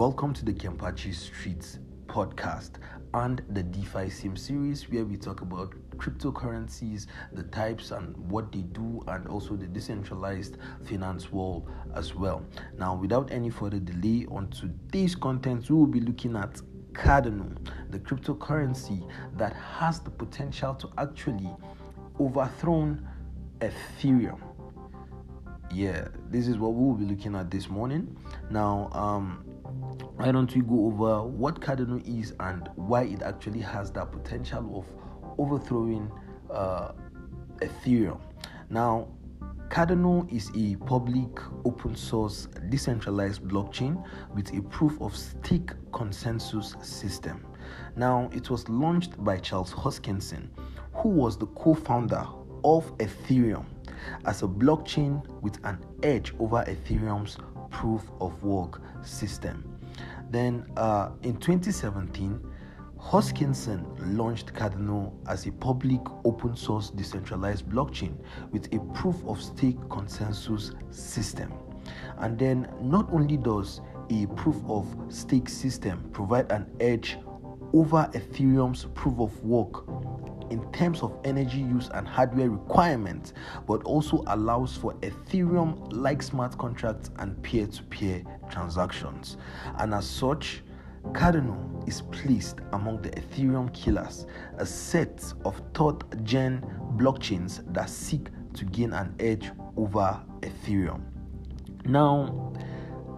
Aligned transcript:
Welcome 0.00 0.32
to 0.32 0.46
the 0.46 0.54
Kempachi 0.54 1.14
Streets 1.14 1.78
podcast 2.06 2.76
and 3.12 3.42
the 3.50 3.62
DeFi 3.62 4.08
Sim 4.08 4.34
series, 4.34 4.88
where 4.88 5.04
we 5.04 5.18
talk 5.18 5.42
about 5.42 5.74
cryptocurrencies, 5.98 7.06
the 7.34 7.42
types 7.42 7.90
and 7.90 8.16
what 8.16 8.50
they 8.50 8.62
do, 8.62 9.04
and 9.08 9.28
also 9.28 9.56
the 9.56 9.66
decentralized 9.66 10.56
finance 10.84 11.30
world 11.30 11.68
as 11.94 12.14
well. 12.14 12.42
Now, 12.78 12.94
without 12.94 13.30
any 13.30 13.50
further 13.50 13.78
delay, 13.78 14.26
on 14.30 14.48
today's 14.48 15.14
content, 15.14 15.68
we 15.68 15.76
will 15.76 15.86
be 15.86 16.00
looking 16.00 16.34
at 16.34 16.62
Cardano, 16.92 17.54
the 17.90 17.98
cryptocurrency 17.98 19.06
that 19.36 19.52
has 19.52 20.00
the 20.00 20.10
potential 20.10 20.74
to 20.76 20.88
actually 20.96 21.54
overthrow 22.18 22.96
Ethereum 23.58 24.40
yeah, 25.72 26.08
this 26.30 26.48
is 26.48 26.58
what 26.58 26.74
we 26.74 26.84
will 26.84 26.94
be 26.94 27.04
looking 27.04 27.34
at 27.36 27.50
this 27.50 27.68
morning. 27.68 28.16
Now, 28.50 28.90
um, 28.92 29.44
why 30.16 30.32
don't 30.32 30.54
we 30.54 30.60
go 30.62 30.86
over 30.86 31.26
what 31.26 31.60
Cardano 31.60 32.02
is 32.06 32.34
and 32.40 32.68
why 32.76 33.04
it 33.04 33.22
actually 33.22 33.60
has 33.60 33.90
that 33.92 34.12
potential 34.12 34.78
of 34.78 35.38
overthrowing 35.38 36.10
uh, 36.50 36.92
Ethereum? 37.60 38.20
Now, 38.68 39.08
Cardano 39.68 40.30
is 40.32 40.50
a 40.56 40.76
public, 40.84 41.30
open 41.64 41.94
source, 41.94 42.48
decentralized 42.68 43.42
blockchain 43.44 44.04
with 44.34 44.52
a 44.52 44.62
proof 44.62 45.00
of 45.00 45.16
stake 45.16 45.70
consensus 45.92 46.74
system. 46.82 47.46
Now, 47.94 48.28
it 48.32 48.50
was 48.50 48.68
launched 48.68 49.22
by 49.22 49.38
Charles 49.38 49.72
Hoskinson, 49.72 50.48
who 50.92 51.08
was 51.08 51.38
the 51.38 51.46
co 51.46 51.74
founder 51.74 52.26
of 52.64 52.96
Ethereum 52.98 53.64
as 54.26 54.42
a 54.42 54.46
blockchain 54.46 55.24
with 55.40 55.58
an 55.64 55.78
edge 56.02 56.34
over 56.38 56.64
Ethereum's 56.66 57.36
proof 57.80 58.02
of 58.20 58.42
work 58.44 58.82
system. 59.02 59.64
Then 60.30 60.66
uh, 60.76 61.10
in 61.22 61.38
2017, 61.38 62.38
Hoskinson 62.98 63.86
launched 64.18 64.52
Cardano 64.52 65.14
as 65.26 65.46
a 65.46 65.52
public 65.52 66.00
open 66.26 66.54
source 66.54 66.90
decentralized 66.90 67.66
blockchain 67.66 68.14
with 68.52 68.70
a 68.74 68.80
proof 68.92 69.16
of 69.26 69.42
stake 69.42 69.78
consensus 69.88 70.72
system. 70.90 71.54
And 72.18 72.38
then 72.38 72.68
not 72.82 73.10
only 73.12 73.38
does 73.38 73.80
a 74.10 74.26
proof 74.36 74.56
of 74.68 74.86
stake 75.08 75.48
system 75.48 76.10
provide 76.12 76.52
an 76.52 76.66
edge 76.80 77.16
over 77.72 78.10
Ethereum's 78.12 78.84
proof 78.94 79.18
of 79.18 79.42
work 79.42 79.86
in 80.50 80.70
terms 80.72 81.02
of 81.02 81.16
energy 81.24 81.58
use 81.58 81.88
and 81.94 82.06
hardware 82.06 82.50
requirements, 82.50 83.32
but 83.66 83.82
also 83.84 84.22
allows 84.26 84.76
for 84.76 84.94
Ethereum 84.94 85.88
like 85.90 86.22
smart 86.22 86.58
contracts 86.58 87.10
and 87.18 87.40
peer 87.42 87.66
to 87.66 87.82
peer 87.84 88.22
transactions. 88.50 89.36
And 89.78 89.94
as 89.94 90.08
such, 90.08 90.62
Cardano 91.12 91.88
is 91.88 92.02
placed 92.02 92.58
among 92.72 93.02
the 93.02 93.10
Ethereum 93.10 93.72
killers, 93.72 94.26
a 94.58 94.66
set 94.66 95.32
of 95.44 95.60
third 95.74 96.24
gen 96.24 96.62
blockchains 96.96 97.62
that 97.72 97.88
seek 97.88 98.28
to 98.54 98.64
gain 98.66 98.92
an 98.92 99.14
edge 99.18 99.50
over 99.76 100.20
Ethereum. 100.40 101.00
Now, 101.84 102.52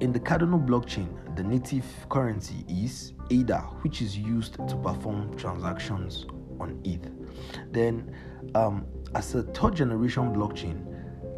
in 0.00 0.12
the 0.12 0.20
Cardano 0.20 0.64
blockchain, 0.64 1.08
the 1.36 1.42
native 1.42 1.84
currency 2.08 2.64
is 2.68 3.12
ADA, 3.30 3.60
which 3.82 4.02
is 4.02 4.16
used 4.16 4.54
to 4.54 4.76
perform 4.82 5.36
transactions 5.36 6.26
on 6.60 6.80
ETH. 6.84 7.10
Then, 7.72 8.14
um, 8.54 8.86
as 9.14 9.34
a 9.34 9.42
third 9.42 9.76
generation 9.76 10.34
blockchain, 10.34 10.86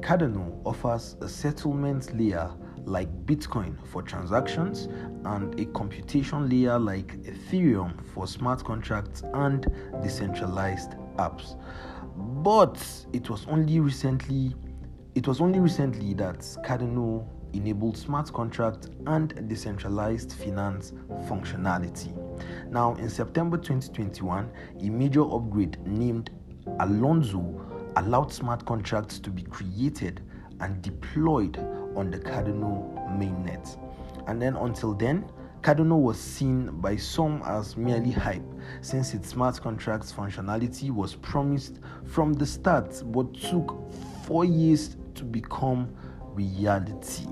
Cardano 0.00 0.60
offers 0.64 1.16
a 1.20 1.28
settlement 1.28 2.16
layer 2.18 2.50
like 2.84 3.08
Bitcoin 3.26 3.76
for 3.88 4.02
transactions 4.02 4.88
and 5.24 5.58
a 5.60 5.66
computation 5.66 6.48
layer 6.48 6.78
like 6.78 7.22
Ethereum 7.22 8.04
for 8.14 8.26
smart 8.26 8.64
contracts 8.64 9.22
and 9.34 9.66
decentralized 10.02 10.92
apps. 11.16 11.60
But 12.42 12.82
it 13.12 13.28
was 13.28 13.46
only 13.48 13.80
recently 13.80 14.54
it 15.14 15.26
was 15.26 15.40
only 15.40 15.58
recently 15.58 16.14
that 16.14 16.38
Cardano 16.64 17.26
enabled 17.52 17.96
smart 17.96 18.32
contract 18.32 18.88
and 19.06 19.48
decentralized 19.48 20.32
finance 20.32 20.92
functionality. 21.28 22.16
Now, 22.68 22.94
in 22.94 23.08
September 23.08 23.56
2021, 23.56 24.50
a 24.80 24.90
major 24.90 25.22
upgrade 25.22 25.78
named 25.86 26.30
Alonzo 26.80 27.66
allowed 27.96 28.32
smart 28.32 28.64
contracts 28.64 29.18
to 29.18 29.30
be 29.30 29.42
created 29.42 30.22
and 30.60 30.80
deployed 30.82 31.58
on 31.96 32.10
the 32.10 32.18
Cardano 32.18 32.94
mainnet. 33.18 33.76
And 34.28 34.40
then 34.40 34.56
until 34.56 34.94
then, 34.94 35.24
Cardano 35.62 36.00
was 36.00 36.18
seen 36.18 36.70
by 36.80 36.96
some 36.96 37.42
as 37.44 37.76
merely 37.76 38.10
hype 38.10 38.44
since 38.80 39.12
its 39.12 39.28
smart 39.28 39.60
contracts 39.60 40.12
functionality 40.12 40.90
was 40.90 41.14
promised 41.16 41.80
from 42.06 42.32
the 42.32 42.46
start 42.46 43.02
but 43.06 43.34
took 43.34 43.76
4 44.24 44.44
years 44.44 44.96
to 45.16 45.24
become 45.24 45.94
reality. 46.34 47.26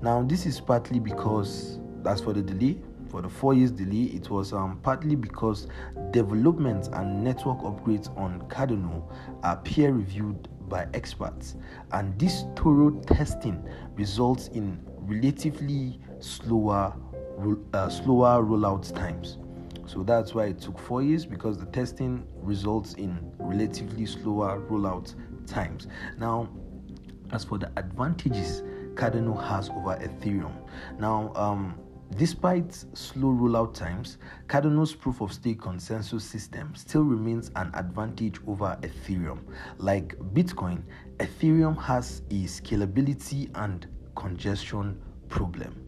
Now, 0.00 0.22
this 0.22 0.46
is 0.46 0.60
partly 0.60 1.00
because, 1.00 1.78
that's 2.02 2.20
for 2.20 2.32
the 2.32 2.40
delay, 2.40 2.80
for 3.08 3.22
the 3.22 3.28
four 3.28 3.54
years 3.54 3.70
delay, 3.70 4.04
it 4.14 4.30
was 4.30 4.52
um, 4.52 4.78
partly 4.82 5.16
because 5.16 5.66
development 6.10 6.88
and 6.92 7.24
network 7.24 7.58
upgrades 7.60 8.14
on 8.16 8.40
Cardano 8.48 9.02
are 9.42 9.56
peer 9.58 9.92
reviewed 9.92 10.48
by 10.68 10.86
experts, 10.92 11.56
and 11.92 12.18
this 12.18 12.44
thorough 12.54 12.90
testing 13.06 13.66
results 13.94 14.48
in 14.48 14.80
relatively 14.98 15.98
slower, 16.20 16.94
uh, 17.72 17.88
slower 17.88 18.44
rollout 18.44 18.94
times. 18.94 19.38
So 19.86 20.02
that's 20.02 20.34
why 20.34 20.46
it 20.46 20.60
took 20.60 20.78
four 20.78 21.02
years 21.02 21.24
because 21.24 21.56
the 21.56 21.64
testing 21.66 22.26
results 22.42 22.92
in 22.94 23.18
relatively 23.38 24.04
slower 24.04 24.60
rollout 24.68 25.14
times. 25.46 25.86
Now, 26.18 26.50
as 27.32 27.44
for 27.44 27.56
the 27.56 27.70
advantages 27.78 28.62
Cardano 28.98 29.40
has 29.48 29.70
over 29.70 29.96
Ethereum. 29.96 30.52
Now, 30.98 31.32
um, 31.36 31.78
Despite 32.16 32.72
slow 32.94 33.28
rollout 33.28 33.74
times, 33.74 34.18
Cardano's 34.48 34.94
proof 34.94 35.20
of 35.20 35.32
stake 35.32 35.60
consensus 35.60 36.24
system 36.24 36.74
still 36.74 37.02
remains 37.02 37.50
an 37.54 37.70
advantage 37.74 38.40
over 38.46 38.76
Ethereum. 38.82 39.40
Like 39.76 40.16
Bitcoin, 40.34 40.82
Ethereum 41.18 41.80
has 41.80 42.22
a 42.30 42.44
scalability 42.44 43.50
and 43.54 43.86
congestion 44.16 45.00
problem. 45.28 45.86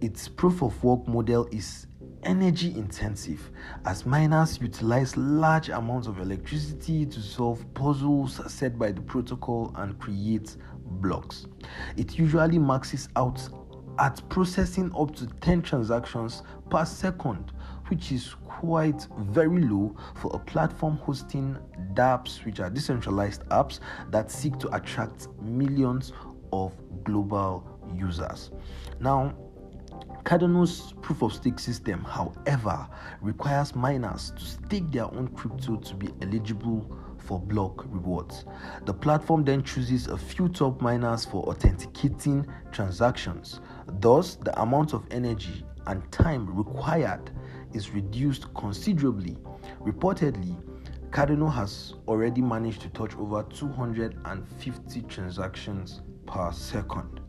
Its 0.00 0.28
proof 0.28 0.62
of 0.62 0.82
work 0.82 1.06
model 1.06 1.46
is 1.50 1.86
energy 2.24 2.74
intensive 2.76 3.50
as 3.84 4.06
miners 4.06 4.58
utilize 4.60 5.16
large 5.16 5.68
amounts 5.68 6.06
of 6.06 6.18
electricity 6.18 7.06
to 7.06 7.20
solve 7.20 7.64
puzzles 7.74 8.40
set 8.52 8.78
by 8.78 8.90
the 8.90 9.00
protocol 9.00 9.72
and 9.76 9.98
create 9.98 10.56
blocks. 11.00 11.46
It 11.96 12.18
usually 12.18 12.58
maxes 12.58 13.08
out 13.16 13.40
at 13.98 14.20
processing 14.28 14.90
up 14.98 15.14
to 15.16 15.26
10 15.26 15.62
transactions 15.62 16.42
per 16.70 16.84
second, 16.84 17.52
which 17.88 18.12
is 18.12 18.34
quite 18.44 19.06
very 19.18 19.62
low 19.62 19.94
for 20.14 20.30
a 20.34 20.38
platform 20.38 20.96
hosting 20.98 21.56
dApps, 21.94 22.44
which 22.44 22.60
are 22.60 22.70
decentralized 22.70 23.44
apps 23.48 23.80
that 24.10 24.30
seek 24.30 24.58
to 24.58 24.74
attract 24.74 25.28
millions 25.40 26.12
of 26.52 26.72
global 27.04 27.64
users. 27.94 28.50
Now, 29.00 29.34
Cardano's 30.24 30.94
proof 31.02 31.22
of 31.22 31.34
stake 31.34 31.58
system, 31.58 32.02
however, 32.02 32.88
requires 33.20 33.74
miners 33.74 34.32
to 34.36 34.44
stake 34.44 34.90
their 34.90 35.04
own 35.04 35.28
crypto 35.28 35.76
to 35.76 35.94
be 35.94 36.08
eligible 36.22 36.96
for 37.18 37.38
block 37.38 37.84
rewards. 37.88 38.46
The 38.86 38.94
platform 38.94 39.44
then 39.44 39.62
chooses 39.62 40.06
a 40.06 40.16
few 40.16 40.48
top 40.48 40.80
miners 40.80 41.24
for 41.24 41.42
authenticating 41.44 42.46
transactions. 42.72 43.60
Thus, 44.00 44.36
the 44.36 44.58
amount 44.60 44.94
of 44.94 45.04
energy 45.10 45.64
and 45.86 46.10
time 46.10 46.54
required 46.54 47.30
is 47.74 47.90
reduced 47.90 48.52
considerably. 48.54 49.36
Reportedly, 49.82 50.56
Cardano 51.10 51.52
has 51.52 51.94
already 52.08 52.40
managed 52.40 52.80
to 52.82 52.88
touch 52.88 53.14
over 53.16 53.42
250 53.44 55.02
transactions 55.02 56.00
per 56.26 56.50
second. 56.50 57.20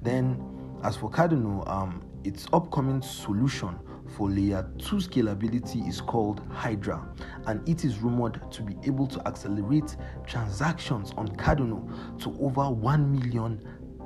Then, 0.00 0.40
as 0.82 0.96
for 0.96 1.10
Cardano, 1.10 1.68
um, 1.68 2.02
its 2.26 2.46
upcoming 2.52 3.00
solution 3.00 3.78
for 4.16 4.28
layer 4.30 4.68
2 4.78 4.96
scalability 4.96 5.86
is 5.88 6.00
called 6.00 6.42
Hydra, 6.50 7.06
and 7.46 7.66
it 7.68 7.84
is 7.84 7.98
rumored 7.98 8.50
to 8.50 8.62
be 8.62 8.76
able 8.84 9.06
to 9.06 9.26
accelerate 9.28 9.96
transactions 10.26 11.12
on 11.16 11.28
Cardano 11.36 12.20
to 12.22 12.36
over 12.40 12.70
1 12.70 13.12
million 13.12 13.60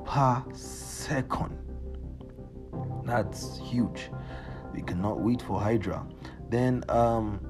per 0.05 0.43
second. 0.52 1.56
That's 3.05 3.58
huge. 3.58 4.11
We 4.75 4.82
cannot 4.82 5.20
wait 5.20 5.43
for 5.43 5.61
Hydra. 5.61 6.06
Then, 6.49 6.84
um, 6.88 7.40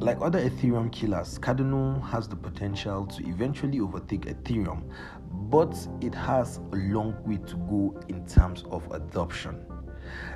like 0.00 0.18
other 0.20 0.40
Ethereum 0.48 0.90
killers, 0.92 1.38
Cardano 1.38 2.02
has 2.08 2.28
the 2.28 2.36
potential 2.36 3.06
to 3.06 3.28
eventually 3.28 3.80
overtake 3.80 4.22
Ethereum, 4.22 4.90
but 5.32 5.76
it 6.00 6.14
has 6.14 6.60
a 6.72 6.76
long 6.76 7.16
way 7.24 7.38
to 7.46 7.56
go 7.56 8.00
in 8.08 8.24
terms 8.26 8.64
of 8.70 8.90
adoption. 8.92 9.64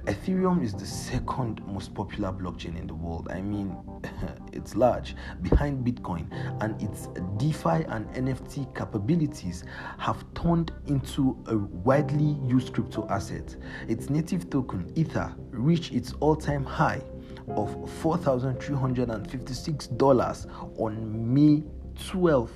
Ethereum 0.06 0.62
is 0.62 0.72
the 0.72 0.87
second 0.87 1.60
most 1.66 1.93
popular 1.94 2.32
blockchain 2.32 2.78
in 2.78 2.87
the 2.87 2.94
world. 2.94 3.28
I 3.31 3.43
mean, 3.43 3.76
it's 4.52 4.76
large 4.76 5.16
behind 5.43 5.84
Bitcoin, 5.84 6.28
and 6.62 6.81
its 6.81 7.08
DeFi 7.37 7.84
and 7.88 8.08
NFT 8.14 8.72
capabilities 8.75 9.64
have 9.98 10.25
turned 10.34 10.72
into 10.87 11.37
a 11.46 11.56
widely 11.56 12.38
used 12.46 12.72
crypto 12.72 13.04
asset. 13.08 13.56
Its 13.88 14.08
native 14.08 14.49
token, 14.49 14.92
Ether, 14.94 15.34
reached 15.50 15.92
its 15.92 16.12
all 16.20 16.37
time 16.37 16.64
high 16.64 17.02
of 17.49 17.75
$4,356 18.02 20.78
on 20.78 21.34
May 21.34 21.64
12, 21.99 22.50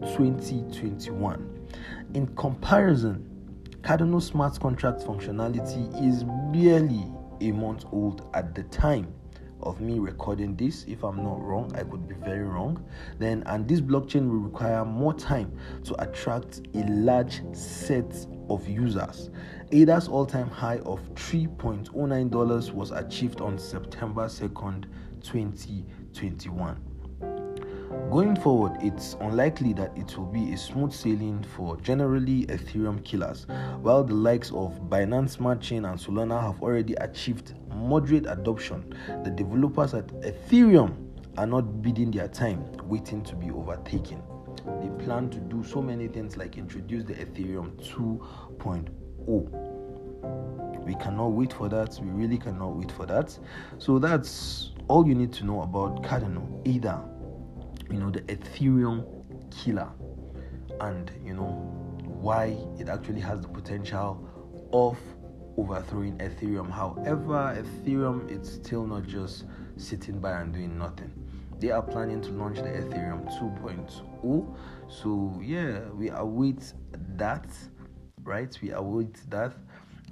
2021. 0.00 1.59
In 2.12 2.26
comparison, 2.34 3.24
Cardano 3.82 4.20
smart 4.20 4.58
contract 4.58 5.00
functionality 5.00 5.86
is 6.04 6.24
barely 6.52 7.06
a 7.40 7.52
month 7.52 7.84
old 7.92 8.28
at 8.34 8.52
the 8.52 8.64
time 8.64 9.14
of 9.62 9.80
me 9.80 10.00
recording 10.00 10.56
this. 10.56 10.84
If 10.88 11.04
i'm 11.04 11.22
not 11.22 11.40
wrong 11.40 11.70
i 11.76 11.84
could 11.84 12.08
be 12.08 12.16
very 12.16 12.42
wrong. 12.42 12.84
Then 13.20 13.44
and 13.46 13.68
this 13.68 13.80
blockchain 13.80 14.28
will 14.28 14.38
require 14.38 14.84
more 14.84 15.14
time 15.14 15.56
to 15.84 16.02
attract 16.02 16.62
a 16.74 16.82
large 16.88 17.42
set 17.52 18.26
of 18.48 18.68
users. 18.68 19.30
Ada's 19.70 20.08
all-time 20.08 20.50
high 20.50 20.78
of 20.78 21.00
$3.09 21.14 22.72
was 22.72 22.90
achieved 22.90 23.40
on 23.40 23.56
september 23.56 24.26
2nd 24.26 24.86
2021 25.22 26.89
Going 27.90 28.36
forward, 28.36 28.76
it's 28.80 29.16
unlikely 29.20 29.72
that 29.72 29.90
it 29.98 30.16
will 30.16 30.26
be 30.26 30.52
a 30.52 30.56
smooth 30.56 30.92
sailing 30.92 31.42
for 31.56 31.76
generally 31.78 32.46
Ethereum 32.46 33.04
killers, 33.04 33.48
while 33.82 34.04
the 34.04 34.14
likes 34.14 34.52
of 34.52 34.80
Binance 34.88 35.30
Smart 35.30 35.60
Chain 35.60 35.84
and 35.84 35.98
Solana 35.98 36.40
have 36.40 36.62
already 36.62 36.94
achieved 36.94 37.54
moderate 37.74 38.26
adoption. 38.26 38.94
The 39.24 39.30
developers 39.30 39.94
at 39.94 40.06
Ethereum 40.22 40.94
are 41.36 41.48
not 41.48 41.82
biding 41.82 42.12
their 42.12 42.28
time, 42.28 42.64
waiting 42.84 43.24
to 43.24 43.34
be 43.34 43.50
overtaken. 43.50 44.22
They 44.80 44.90
plan 45.04 45.28
to 45.30 45.38
do 45.38 45.64
so 45.64 45.82
many 45.82 46.06
things 46.06 46.36
like 46.36 46.58
introduce 46.58 47.02
the 47.02 47.14
Ethereum 47.14 47.72
2.0. 47.92 50.84
We 50.84 50.94
cannot 50.94 51.32
wait 51.32 51.52
for 51.52 51.68
that. 51.68 51.98
We 52.00 52.10
really 52.10 52.38
cannot 52.38 52.76
wait 52.76 52.92
for 52.92 53.04
that. 53.06 53.36
So 53.78 53.98
that's 53.98 54.70
all 54.86 55.08
you 55.08 55.16
need 55.16 55.32
to 55.34 55.44
know 55.44 55.62
about 55.62 56.04
Cardano. 56.04 56.46
Either 56.66 57.02
you 57.90 57.98
know 57.98 58.10
the 58.10 58.20
ethereum 58.22 59.04
killer. 59.50 59.90
And 60.80 61.10
you 61.24 61.34
know 61.34 61.50
why 62.04 62.56
it 62.78 62.88
actually 62.88 63.20
has 63.20 63.40
the 63.40 63.48
potential 63.48 64.26
of 64.72 64.98
overthrowing 65.56 66.16
ethereum. 66.18 66.70
However 66.70 67.62
ethereum 67.62 68.30
it's 68.30 68.50
still 68.50 68.86
not 68.86 69.06
just 69.06 69.44
sitting 69.76 70.20
by 70.20 70.40
and 70.40 70.52
doing 70.52 70.78
nothing. 70.78 71.12
They 71.58 71.70
are 71.70 71.82
planning 71.82 72.22
to 72.22 72.30
launch 72.30 72.56
the 72.56 72.62
ethereum 72.62 73.28
2.0 73.38 74.56
so 74.88 75.38
yeah 75.42 75.80
we 75.90 76.08
await 76.10 76.72
that 77.16 77.46
right? 78.24 78.56
We 78.62 78.70
await 78.70 79.30
that. 79.30 79.54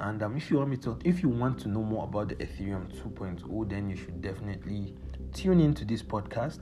And 0.01 0.23
um, 0.23 0.37
if 0.37 0.51
you 0.51 0.59
want 0.59 0.71
me 0.71 0.77
to 0.79 0.97
if 1.05 1.23
you 1.23 1.29
want 1.29 1.59
to 1.61 1.69
know 1.69 1.83
more 1.83 2.05
about 2.05 2.29
the 2.29 2.37
ethereum 2.37 2.89
2.0 3.03 3.69
then 3.69 3.91
you 3.91 3.97
should 3.97 4.23
definitely 4.23 4.95
tune 5.33 5.61
into 5.61 5.85
this 5.85 6.03
podcast 6.03 6.61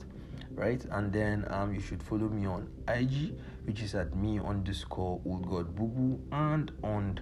right? 0.57 0.83
And 0.91 1.13
then 1.13 1.45
um, 1.49 1.73
you 1.73 1.79
should 1.79 2.01
follow 2.01 2.27
me 2.27 2.47
on 2.47 2.67
IG, 2.87 3.37
which 3.65 3.81
is 3.81 3.95
at 3.95 4.15
me 4.15 4.39
underscore 4.39 5.21
old 5.25 5.47
god 5.47 5.75
bubu, 5.75 6.19
and 6.31 6.71
on 6.83 7.19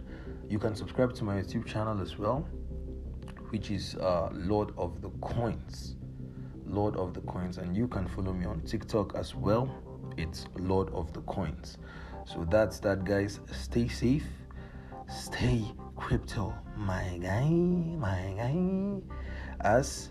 you 0.49 0.57
can 0.57 0.75
subscribe 0.75 1.13
to 1.15 1.23
my 1.23 1.35
YouTube 1.35 1.65
channel 1.65 2.01
as 2.01 2.17
well, 2.17 2.47
which 3.49 3.69
is 3.69 3.95
uh, 3.95 4.29
Lord 4.31 4.71
of 4.77 5.01
the 5.01 5.09
Coins, 5.21 5.97
Lord 6.65 6.95
of 6.95 7.13
the 7.13 7.21
Coins, 7.21 7.57
and 7.57 7.75
you 7.75 7.87
can 7.87 8.07
follow 8.07 8.33
me 8.33 8.45
on 8.45 8.61
TikTok 8.61 9.15
as 9.15 9.35
well. 9.35 9.69
It's 10.17 10.45
Lord 10.57 10.89
of 10.93 11.11
the 11.13 11.21
Coins. 11.21 11.77
So 12.25 12.47
that's 12.49 12.79
that, 12.79 13.03
guys. 13.03 13.41
Stay 13.51 13.89
safe, 13.89 14.25
stay 15.09 15.61
crypto, 15.95 16.53
my 16.77 17.19
guy, 17.21 17.49
my 17.49 18.33
guy. 18.37 19.01
As 19.61 20.09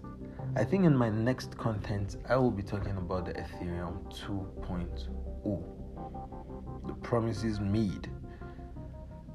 I 0.56 0.64
think 0.64 0.85
in 0.85 0.96
my 0.96 1.11
next 1.11 1.56
content, 1.58 2.17
I 2.29 2.37
will 2.37 2.50
be 2.50 2.62
talking 2.62 2.96
about 2.96 3.26
the 3.26 3.32
Ethereum 3.32 3.99
2.0, 4.25 6.87
the 6.87 6.94
promises 6.94 7.61
made. 7.61 8.08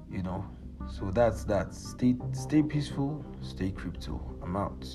You 0.09 0.23
know, 0.23 0.45
so 0.88 1.11
that's 1.11 1.44
that. 1.45 1.73
Stay, 1.73 2.15
stay 2.31 2.63
peaceful, 2.63 3.25
stay 3.41 3.71
crypto. 3.71 4.21
I'm 4.41 4.56
out. 4.56 4.85